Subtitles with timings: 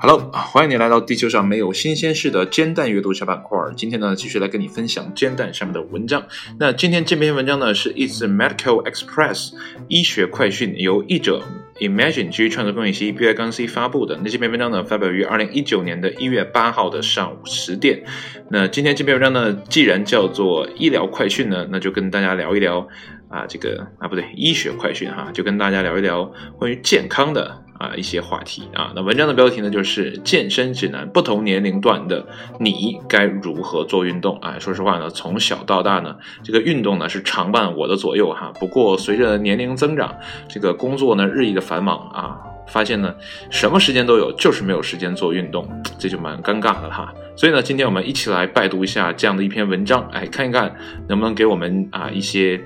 [0.00, 3.58] Hello，欢迎你来到地球上没有新鲜事的煎蛋阅读小板块。
[3.76, 6.22] 今天呢，继续来跟你分享煎蛋上面的文章。
[6.60, 9.54] 那今天这篇文章呢，是 It's Medical Express
[9.88, 11.42] 医学快讯，由译者
[11.80, 14.18] Imagine 基于创作公益系 B I 杠 C 发布的。
[14.22, 18.02] 那这篇文章呢，发表于二零一九年的一月八号的上午十点。
[18.50, 22.88] 那今天这篇文章呢，既然叫做医疗快讯呢，那就跟大家聊一聊
[23.28, 27.62] 啊，这个啊不对，医学快讯哈，就跟大家聊一聊关于健康的。
[27.78, 32.26] 啊，一些话题啊，那文章的标题呢就是健身指南，不同年龄段的
[32.58, 34.58] 你该如何做运动啊？
[34.58, 38.52] 说实话呢，从小到大呢，这个运动呢是常伴我的左右哈。
[38.58, 40.12] 不过随着年龄增长，
[40.48, 43.14] 这个工作呢日益的繁忙啊，发现呢
[43.48, 45.68] 什么时间都有，就是没有时间做运动，
[45.98, 47.14] 这就蛮尴尬的哈。
[47.36, 50.74] 所以呢，今天我们一起来拜读一下这样的一篇文章，哎，看一看
[51.08, 52.60] 能不能给我们啊一些。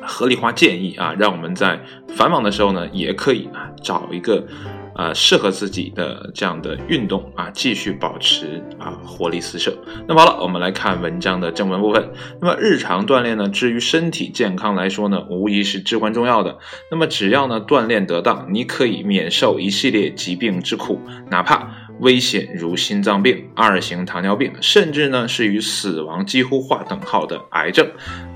[0.00, 4.46] 合理化建议啊，让我们在繁忙的时候呢，也可以啊找一个
[4.94, 9.76] 呃适合自己的这样的运动啊，继续保持啊活力四射。
[10.06, 12.10] 那么好了，我们来看文章的正文部分。
[12.40, 16.58] 那么日常锻炼呢，至于身体健康来说呢，无疑是至关重要的。
[16.90, 27.88] 那么只要呢锻炼得当，你可以免受一系列疾病之苦，哪怕危险如心脏病、二型糖尿病，甚至呢是与死亡几乎划等号的癌症。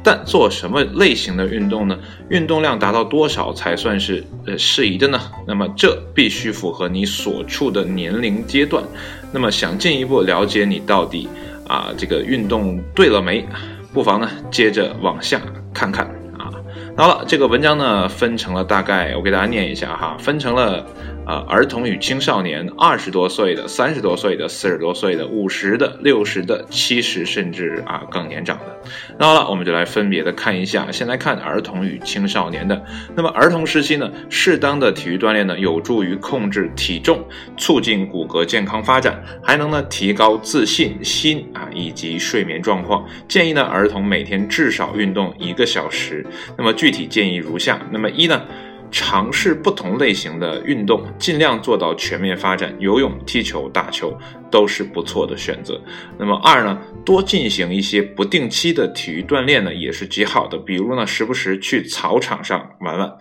[0.05, 1.99] 但做什么类型的运动呢？
[2.29, 5.21] 运动量达到多少才算是呃适宜的呢？
[5.49, 8.85] 那么这必须符合你所处的年龄阶段。
[9.33, 11.29] 那么想进一步了解你到底
[11.67, 13.45] 啊这个运动对了没？
[13.93, 15.41] 不妨呢接着往下
[15.75, 16.07] 看看
[16.39, 16.53] 啊。
[16.97, 20.87] 好了，这个文章呢分成了大概我给大家念一下哈，分成了。
[21.27, 28.65] 啊，儿童与青少年，二十多岁的、三十多岁的、四十多岁的、五十的、六十的、七十，甚至啊更年长的。
[29.19, 30.89] 那好了，我们就来分别的看一下。
[30.93, 32.81] 先来看儿童与青少年的。
[33.17, 37.25] 那么儿童时期呢，适当的体育锻炼呢，有助于控制体重，
[37.57, 43.05] 促进骨骼健康发展，还能呢提高自信心啊以及睡眠状况。
[43.27, 46.25] 建议呢，儿童每天至少运动一个小时。
[46.57, 47.81] 那么具体建议如下。
[47.91, 48.41] 那么一呢？
[48.91, 52.75] 尝试不同类型的运动，尽量做到全面发展。
[52.79, 54.17] 游泳、踢球、打球
[54.51, 55.81] 都是不错的选择。
[56.17, 60.57] 那么二呢，多进行一些不定期的体育锻炼呢，也是极好的。
[60.57, 63.13] 比如呢，时不时去草场上玩玩。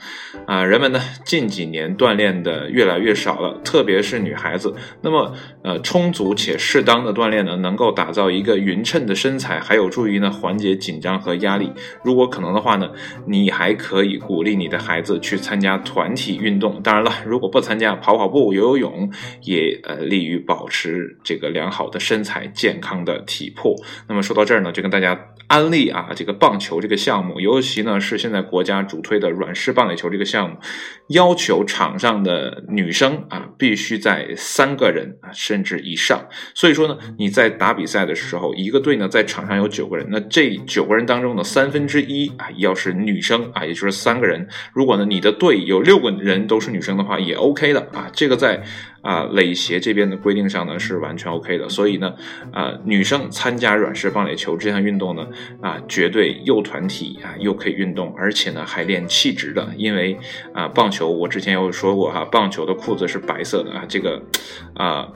[0.46, 4.76] 啊，人们呢近几年锻炼的越来越少了，特别是女孩子。
[5.02, 11.72] 那么，呃，充足且适当的锻炼呢，能够打造一个匀称的身材，还有助于呢缓解紧张和压力。
[12.04, 12.92] 如果可能的话呢，
[13.28, 15.56] 你还可以鼓励你的孩子去参。
[15.56, 19.10] 参加团体运动，当然了，如果不参加，跑跑步、游游泳
[19.44, 23.76] 也呃利于保持这个良好的身材、健康的体魄。
[24.08, 30.58] 那么说到这儿呢，就跟大家安利啊，这个棒球这个项目，尤其呢是现在国家主推的软式棒垒球这个项目，
[31.10, 36.28] 要求场上的女生啊必须在三个人啊甚至以上。
[36.54, 44.48] 所以说呢，你在打比赛的时候，一个队呢在场上有九个人，那这九个人当中的三分之一啊要是女生啊，也就是三个人。
[44.74, 48.10] 如果呢你的队有六个人都是女生的话，也 OK 的啊。
[48.14, 48.64] 这个在
[49.06, 51.70] 啊垒协这边的规定上呢是完全 OK 的。
[51.70, 52.14] 所以呢，
[52.52, 55.28] 啊女生参加软式棒垒球这项运动呢，
[55.62, 59.70] 啊绝对又团体啊又可以运动，而且呢还练气质的。
[59.78, 60.18] 因为
[60.52, 64.22] 啊棒球我之前有说过哈，棒球的裤子是白色的啊，这个
[64.74, 65.08] 啊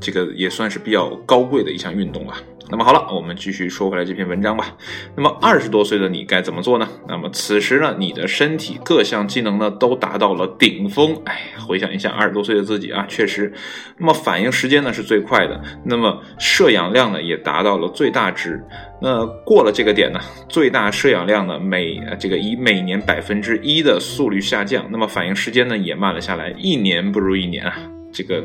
[0.00, 2.34] 这个也算是比较高贵的一项运动了。
[2.68, 4.76] 那么好了，我们继续说回来这篇文章吧。
[5.14, 6.88] 那么二十多岁的你该怎么做呢？
[7.06, 11.16] 那么此时呢，你的身体各项机能呢都达到了顶峰。
[11.26, 13.52] 哎，回想一下二十多岁的自己啊，确实。
[13.98, 18.60] 那么反应时间呢是最快的，那么摄氧量呢也达到了最大值。
[19.00, 20.18] 那过了这个点呢，
[20.48, 27.76] 最大摄氧量呢每这个以每年百分之一的速率下降，那么反应时间呢也慢了下来，一年不如一年啊，
[28.12, 28.44] 这个。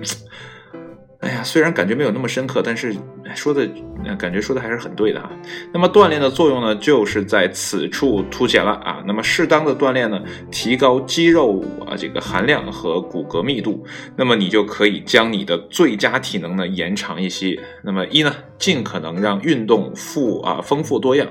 [1.21, 2.95] 哎呀，虽然感觉没有那么深刻，但是
[3.35, 3.67] 说的
[4.17, 5.29] 感觉说的还是很对的啊。
[5.73, 9.03] 那么锻炼的作用呢，就是在此处凸显了啊。
[9.05, 13.85] 那么适当的锻炼呢，提高肌肉啊这个含量和骨骼密度，
[14.15, 17.59] 那么你就可以将你的最佳体能呢延长一些。
[17.83, 21.27] 那么一呢，尽可能让运动富啊丰富多样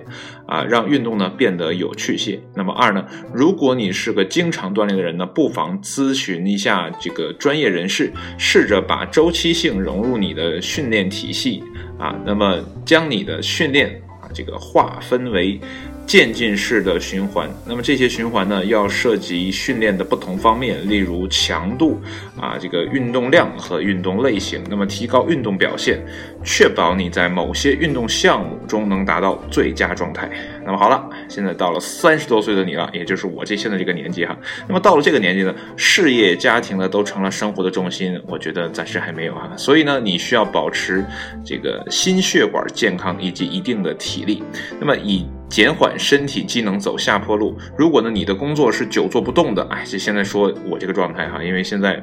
[0.47, 2.41] 啊，让运动呢变得有趣些。
[2.55, 9.71] 那么二呢，如果你是个经常锻炼的人呢，不妨咨询一下这个专业人士，试着把周期性。
[9.81, 11.63] 融入你的训练体系
[12.01, 15.61] 啊，那么将你的训练啊这个划分为
[16.07, 17.49] 渐进式的循环。
[17.65, 22.01] 那么这些循环呢，要涉及训练的不同方面，例如强度
[22.41, 24.63] 啊，这个运动量和运动类型。
[24.69, 26.05] 那么提高运动表现，
[26.45, 30.29] 确保你在某些运动项目中能达到最佳状态。
[30.65, 34.37] 那么好了，现在到了三十多岁的你了，也就是我这现在这个年纪哈。
[34.67, 38.21] 那么到了这个年纪呢，事业、家庭呢都成了生活的重心。
[38.27, 41.05] 我觉得暂时还没有哈，所以呢，你需要保持
[41.45, 44.43] 这个心血管健康以及一定的体力。
[44.79, 47.59] 那么以减缓身体机能走下坡路。
[47.77, 52.03] 如果呢，你的工作是久坐不动的，哎，就现在说我这个状态哈，因为现在。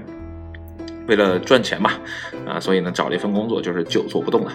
[1.08, 1.92] 为了赚钱嘛，
[2.46, 4.52] 啊，所以呢找了一份工作，就是久坐不动的，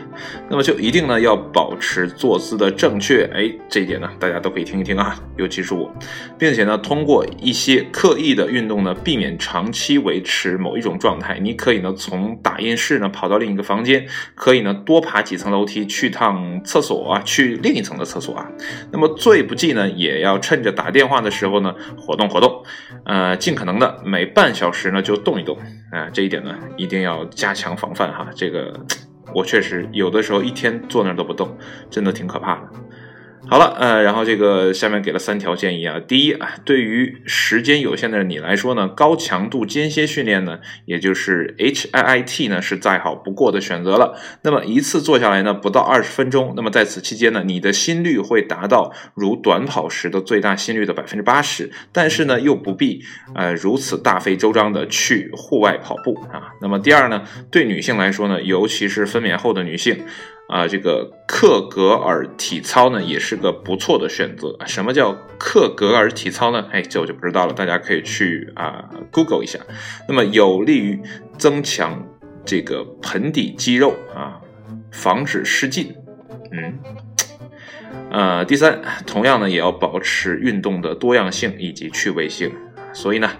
[0.50, 5.90] 那么就一定呢要保持坐姿的正确，哎，这一点呢大家都可以听一听啊，尤其是我，
[6.38, 11.38] 并且呢通过一些刻意的运动呢，避免长期维持某一种状态。
[11.38, 18.46] 你可以呢从打印室呢跑到另一个房间，可以呢多爬几层楼梯去趟厕所啊，去另一层的厕所啊。
[18.90, 22.62] 那么最不济呢，也要趁着打电话的时候呢活动活动，
[23.06, 25.56] 呃，尽可能的每半小时呢就动一动，
[25.90, 26.41] 啊，这一点。
[26.76, 28.78] 一定要加强防范哈，这个
[29.34, 31.56] 我确实有的时候一天坐那儿都不动，
[31.90, 32.68] 真的挺可怕的。
[33.52, 36.00] 好了，呃，然后这个下面给了三条建议啊。
[36.00, 44.18] 第一啊，对于时间有限的你来说呢，高强度间歇训练呢，也就是 HIIT 呢，是再好不过的选择了。
[44.40, 46.54] 那么一次做下来呢，不到二十分钟。
[46.56, 56.54] 那么在此期间呢，你的心率会达到如短跑时的最大心率的百分之八十，但是呢，又不必呃如此大费周章的去户外跑步啊。
[56.62, 60.06] 那么第二呢，对女性来说呢，尤其是分娩后的女性。
[60.52, 64.54] 啊，这个克格尔体操呢，也是个不错的选择。
[64.66, 66.68] 什么叫克格尔体操呢？
[66.70, 69.58] 哎，这我就不知道了，大家可以去啊 Google 一下。
[70.06, 71.00] 那么有利于
[71.38, 72.06] 增强
[72.44, 74.42] 这个盆底肌肉啊，
[74.90, 75.94] 防止失禁。
[76.52, 76.78] 嗯，
[78.10, 82.52] 呃，第三，同样呢，也要保持运动的多样性以及趣味性。
[82.92, 83.30] 所以呢，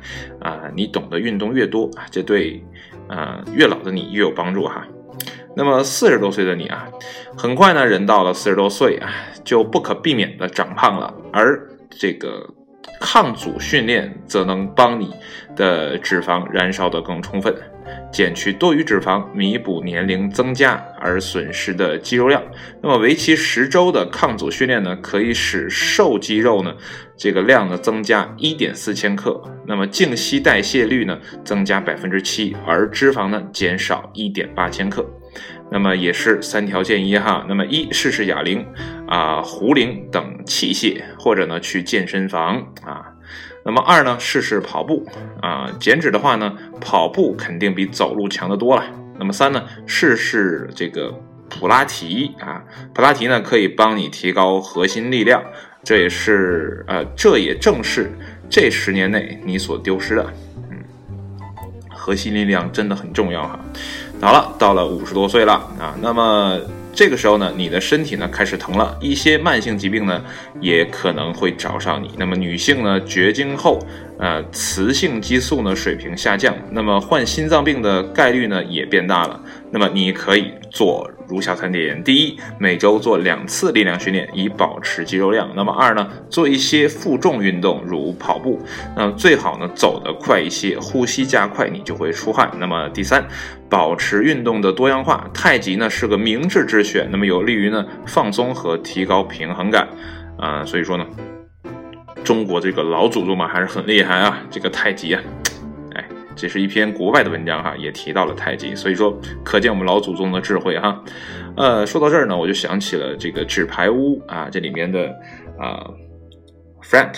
[0.41, 2.65] 啊，你懂得运动越多，这对
[3.07, 4.89] 啊越老的你越有帮助哈。
[5.55, 6.89] 那么四十多岁的你啊，
[7.37, 9.11] 很快呢，人到了四十多岁啊，
[9.45, 11.13] 就不可避免的长胖了。
[11.33, 11.61] 而
[11.91, 12.49] 这个
[13.01, 15.15] 抗阻训练则能帮你
[15.55, 17.55] 的脂肪燃烧得更充分，
[18.11, 22.43] 减去多余脂肪，弥补年龄增加而损失的肌肉量。
[22.83, 26.75] 那么为期十周的抗阻训练呢，可以使瘦肌肉呢
[27.17, 35.05] 这个量呢增加一点四千克，那么静息代谢率呢增加百分之七，而脂肪呢减少一点八千克。
[35.73, 37.45] 那么也是三条建议哈。
[37.49, 38.65] 那么一试试哑铃
[39.09, 43.09] 啊、壶铃等器械，或者呢去健身房啊。
[43.65, 45.07] 那么二呢试试跑步
[45.41, 48.85] 啊，减脂的话呢，跑步肯定比走路强得多了。
[49.19, 51.15] 那么三呢试试这个
[51.49, 55.43] 普拉提啊，普拉提呢可以帮你提高核心力量，
[55.85, 58.11] 这也是呃这也正是
[58.51, 60.33] 这十年内你所丢失的。
[60.71, 60.79] 嗯，
[61.89, 63.61] 核心力量真的很重要哈。
[64.23, 66.57] 好了，到了五十多岁了啊，那么
[66.95, 70.23] 这个时候呢，你的身体呢开始疼了，一些慢性疾病呢
[70.61, 72.09] 也可能会找上你。
[72.17, 73.81] 那么女性呢，绝经后，
[74.21, 79.41] 呃，雌性激素呢水平下降，那么患心脏病的概率呢也变大了。
[79.73, 88.61] 那么你可以做如下三点：第一，每周做两次力量训练，以保持肌肉量；那么二呢，做一些负重运动，如跑步，
[88.95, 92.51] 那最好呢走得快一些，呼吸加快，你就会出汗。
[92.59, 93.27] 那么第三，
[93.71, 99.89] 保持运动的多样化，太极呢是个明智之选，那么有利于呢放松和提高平衡感，
[100.37, 101.07] 啊，所以说呢，
[102.23, 105.23] 中国这个老祖宗嘛还是很厉害啊，这个太极啊。
[106.35, 111.03] 这是一篇国外的文章哈，也提到了太极，所以说可见我们老祖宗的智慧哈。
[111.57, 115.09] 呃，说到这儿呢，我就想起了这个纸牌屋啊，这里面的
[115.59, 115.87] 啊
[116.83, 117.15] ，Frank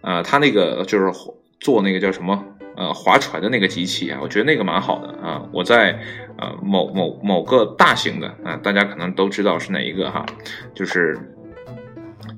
[0.00, 1.12] 啊，他那个就是
[1.60, 2.44] 做那个叫什么
[2.76, 5.42] 呃划船的那个机器啊，我觉得那个蛮好的啊。
[5.52, 5.98] 我在
[6.38, 10.24] 呃某某某个大型的啊，大家可能都知道是哪一个哈，
[10.74, 11.18] 就是。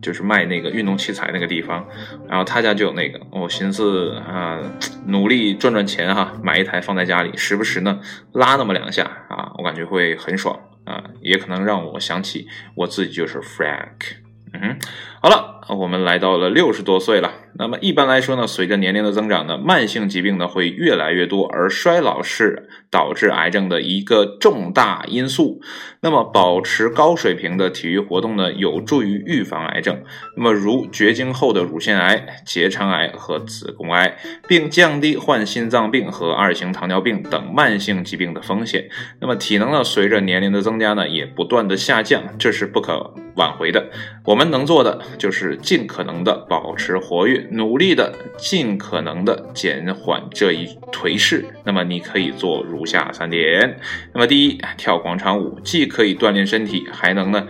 [0.00, 1.86] 就是卖那个运动器材那个地方，
[2.28, 4.60] 然后他家就有那个，我寻思啊，
[5.06, 8.00] 努力赚赚钱哈，买一台放在家里，时不时呢
[8.32, 14.16] 拉那么两下啊，我感觉会很爽啊，也可能让我想起我自己就是 Frank，
[14.52, 14.78] 嗯哼，
[15.20, 17.32] 好了，我们来到了六十多岁了。
[17.58, 25.60] 那么一般来说呢，随着年龄的增长呢，慢性疾病呢会越来越多，而衰老是导致癌症的一个重大因素。
[26.00, 30.02] 那么保持高水平的体育活动呢，有助于预防癌症。
[30.36, 34.16] 那么如绝经后的乳腺癌、结肠癌和子宫癌，
[34.48, 38.88] 并降低患心脏病和二型糖尿病等慢性疾病的风险。
[39.20, 43.88] 那么体能呢，随着年龄的增加呢，也不断的下降，这是不可挽回的。
[44.24, 44.48] 我们。
[44.48, 51.44] 能做的就是尽可能的保持活跃，努力的尽可能的减缓这一颓势。
[51.64, 53.78] 那么你可以做如下三点。
[54.12, 57.46] 那么第一，跳广场舞既可以锻炼身体，还能呢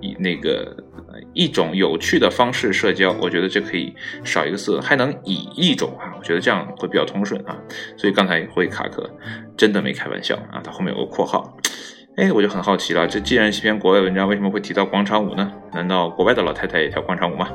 [0.00, 0.76] 以那个
[1.32, 3.12] 一种有趣的方式社交。
[3.20, 7.56] 我觉得这可以少一个字，还能以一种啊，我觉得这样会比较通顺啊。
[7.96, 9.08] 所以刚才会卡壳，
[9.56, 10.60] 真的没开玩笑啊。
[10.62, 11.56] 它后面有个括号。
[12.16, 15.52] 哎，我就很好奇了，这既然是篇国外文章，为什么会提到广场舞呢？
[15.74, 17.46] 难道国外的老太太也跳广场舞吗？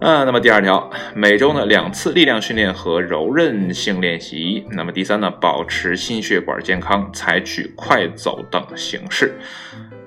[0.00, 4.66] 啊，那么第二条，每周呢两次力量训练和柔韧性练习。
[4.70, 9.38] 那么第三呢，保持心血管健康，采取快走等形式。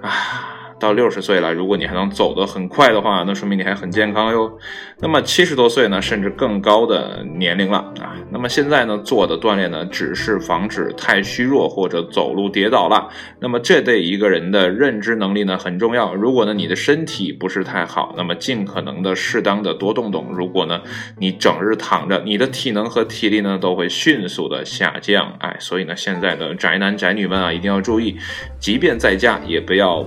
[0.02, 0.53] 啊。
[0.84, 4.52] 到六十岁了，如果你还能走得很快的话，那说明你还很健康哟。
[5.00, 8.14] 那么七十多岁呢，甚至更高的年龄了啊。
[8.30, 13.08] 那么现在呢，做的锻炼呢，只是防止太虚弱或者走路跌倒了。
[13.40, 16.14] 那么这对一个人的认知能力呢很重要。
[16.14, 20.34] 如果呢你的身体不是太好，那么尽可能的适当的多动动。
[20.34, 20.82] 如果呢
[21.18, 25.34] 你整日躺着，你的体能和体力呢都会迅速的下降。
[25.40, 28.18] 哎，所以呢现在的宅男宅女们啊，一定要注意，
[28.60, 30.06] 即便在家也不要。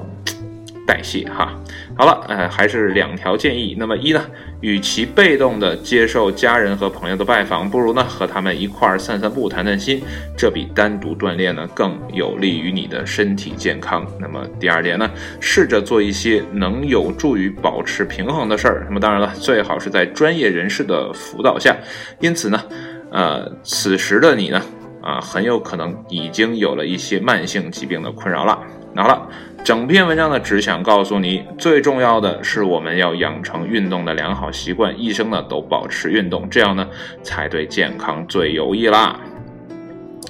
[0.87, 1.52] 代谢哈，
[1.99, 3.75] 好了，呃，还是两条建议。
[3.76, 4.25] 那么一呢，
[4.61, 10.00] 与其被动的接受家人和朋友的拜访，不如呢和他们一块儿散散步、谈谈心，
[10.37, 14.07] 这比单独锻炼呢更有利于你的身体健康。
[14.21, 18.87] 那么第二点呢，试着做一些能有助于保持平衡的事儿。
[18.88, 21.76] 那么当然了，最好是在专业人士的辅导下。
[22.21, 22.62] 因此呢，
[23.11, 24.62] 呃，此时的你呢，
[25.02, 28.57] 啊，很有可能已经有了一些慢性疾病的困扰了。
[28.95, 29.28] 好了。
[29.66, 36.88] 整篇文章呢，只想告诉你，最重要的是我们要养成运动的良好习惯，一生呢都保持运动，这样呢
[37.20, 39.18] 才对健康最有益啦。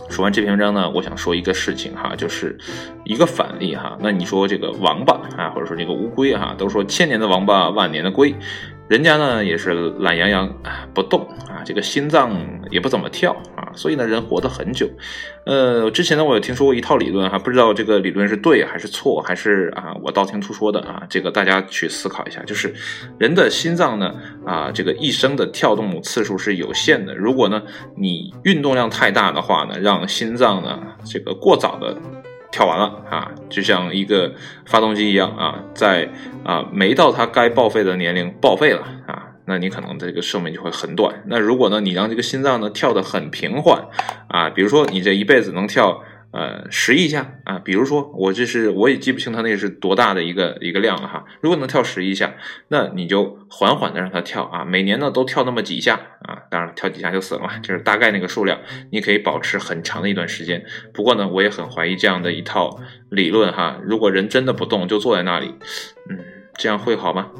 [0.08, 2.56] 说完这篇文章呢，我想说一个事情哈，就是
[3.04, 3.94] 一个反例哈。
[4.00, 8.34] 那你说这个王八啊，或者说这个乌龟哈，都说千年的王八，万年的龟。
[8.88, 12.34] 人家呢也是懒洋洋啊不动啊，这个心脏
[12.70, 13.36] 也不怎么跳，
[13.76, 14.88] 所以呢人活得很久。
[15.44, 22.42] 呃，之前呢我有听说过一套理论哈，不知道这个理论是对还是错，还是啊我道听途说的啊，这个大家去思考一下。
[22.44, 22.74] 就是
[23.18, 24.14] 人的心脏呢
[24.44, 27.62] 啊这个一生的跳动次数是有限的，如果呢
[27.96, 31.96] 你运动量太大的话呢，让心脏呢这个过早的。
[32.52, 34.32] 跳完了啊，就像一个
[34.64, 36.08] 发动机一样啊，在
[36.42, 41.22] 啊没到它该报废的年龄报废了啊，那你可能这个寿命就会很短。
[41.26, 43.86] 那如果呢，你让这个心脏呢跳得很平缓
[44.28, 46.02] 啊，比如说你这一辈子能跳。
[46.32, 51.24] 呃，十亿下啊，比如说我这是我也记不清它那是多大的一个一个量了哈。
[51.40, 52.34] 如果能跳十亿下，
[52.68, 58.60] 那你就缓缓的让它跳啊，每年呢都跳那么几下啊，当然，跳几下就死了嘛，就是大概那个数量，
[58.90, 60.62] 你可以保持很长的一段时间。
[60.92, 63.80] 不过呢，我也很怀疑这样的一套理论哈。
[63.82, 65.54] 如果人真的不动就坐在那里，
[66.10, 66.18] 嗯，
[66.58, 67.30] 这样会好吗？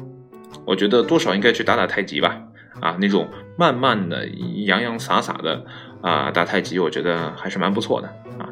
[0.65, 2.41] 我觉得多少应该去打打太极吧，
[2.81, 3.27] 啊，那种
[3.57, 4.27] 慢慢的
[4.65, 5.65] 洋洋洒洒的
[6.01, 8.49] 啊打太极，我觉得还是蛮不错的啊。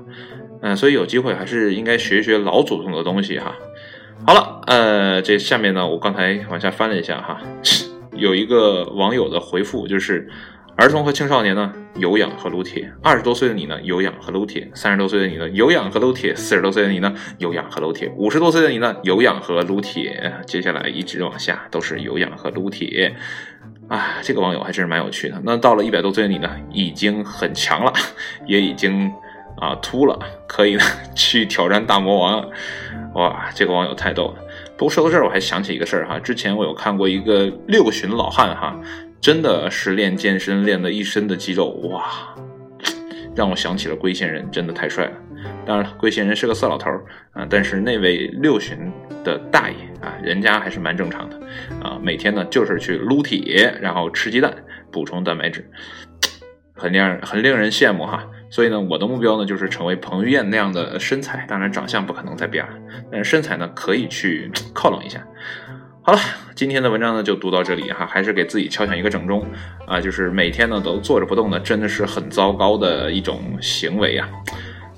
[0.62, 3.54] 嗯，所以有机会还是应该学学老祖宗的东西哈。
[4.26, 7.40] 好了，呃，这下面呢，我刚才往下翻了一下哈，
[8.16, 10.30] 有一个网友的回复就是：
[10.78, 23.16] 儿童和青少年呢有氧和撸铁，二十多岁的你呢有氧和撸铁，三十多岁的你呢有氧和撸铁，四十多岁的你呢有氧和撸铁，五十多岁的你呢有氧和撸铁，接下来一直往下都是有氧和撸铁。
[23.88, 25.40] 啊，这个网友还真是蛮有趣的。
[25.44, 27.94] 那到了一百多岁的你呢，已经很强了，
[28.46, 29.12] 也已经。
[29.58, 30.84] 啊，秃了，可以呢
[31.16, 32.46] 去挑战大魔王，
[33.14, 34.34] 哇，这个网友太逗了。
[34.76, 38.78] 不过说到这儿，我还想起一个事儿哈，之前我有看过一个六旬老汉哈，
[39.26, 42.36] 真的是练健身练了一身的肌肉，哇，
[43.36, 45.14] 让我想起了龟仙人，真的太帅了。
[45.66, 48.78] 当然了，龟仙人是个色老头儿啊，但是那位六旬
[49.24, 51.40] 的大爷啊，人家还是蛮正常的
[51.82, 54.54] 啊，每天呢就是去撸铁，然后吃鸡蛋
[54.92, 55.68] 补充蛋白质，
[56.76, 58.30] 很令人很令人羡慕哈。
[58.52, 62.74] 所以呢，我的目标呢就是成为彭于晏那样的身材，当然长相不可能再变了，
[63.12, 65.20] 但是身材呢可以去 靠拢一下。
[66.08, 66.20] 好了，
[66.54, 69.44] 今天的文章呢就读到这里哈，还是给自己敲响一个整钟
[69.88, 74.30] 啊，就是每天呢都坐着不动呢，真的是很糟糕的一种行为啊。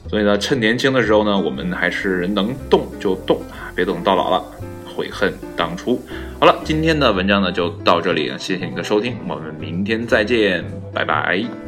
[0.09, 4.43] 所以呢，趁年轻的时候呢，我们还是能动就动啊，别等到老了
[4.85, 5.97] 悔恨当初。
[6.41, 11.66] 好了，今天的文章呢就到这里，谢谢你的收听，我们明天再见，拜拜。